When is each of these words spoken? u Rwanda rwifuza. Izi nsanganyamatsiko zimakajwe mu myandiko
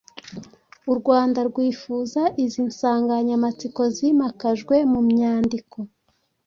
u 0.91 0.93
Rwanda 0.99 1.39
rwifuza. 1.49 2.21
Izi 2.43 2.61
nsanganyamatsiko 2.69 3.81
zimakajwe 3.95 4.75
mu 4.91 5.01
myandiko 5.09 5.77